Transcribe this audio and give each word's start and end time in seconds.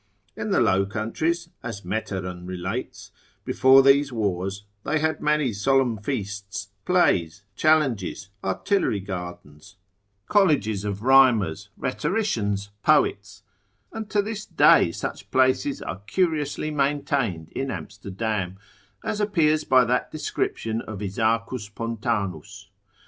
In 0.35 0.49
the 0.49 0.59
Low 0.59 0.87
Countries 0.87 1.49
(as 1.61 1.85
Meteran 1.85 2.47
relates) 2.47 3.11
before 3.45 3.83
these 3.83 4.11
wars, 4.11 4.65
they 4.83 4.97
had 4.97 5.21
many 5.21 5.53
solemn 5.53 5.97
feasts, 5.99 6.69
plays, 6.85 7.43
challenges, 7.55 8.29
artillery 8.43 8.99
gardens, 8.99 9.75
colleges 10.27 10.83
of 10.85 11.03
rhymers, 11.03 11.69
rhetoricians, 11.77 12.71
poets: 12.81 13.43
and 13.91 14.09
to 14.09 14.23
this 14.23 14.43
day, 14.43 14.91
such 14.91 15.29
places 15.29 15.83
are 15.83 15.99
curiously 16.07 16.71
maintained 16.71 17.49
in 17.49 17.69
Amsterdam, 17.69 18.57
as 19.03 19.21
appears 19.21 19.63
by 19.65 19.85
that 19.85 20.09
description 20.11 20.81
of 20.81 20.99
Isaacus 21.03 21.69
Pontanus, 21.69 21.69
rerum 21.77 21.91
Amstelrod. 21.91 22.35
lib. 22.37 22.41
2. 22.41 22.41
cap. 22.41 22.69
25. 22.69 22.69